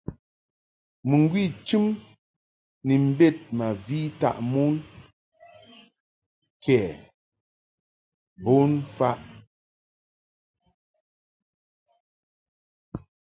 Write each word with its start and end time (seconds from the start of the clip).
Mɨŋgwi 1.07 1.43
chɨm 1.67 1.85
ni 2.85 2.95
mbed 3.09 3.35
ma 3.57 3.67
vi 3.85 3.99
taʼ 4.19 4.37
mon 4.51 4.73
ke 6.63 6.77
bon 8.43 8.69
mfaʼ. 8.85 9.17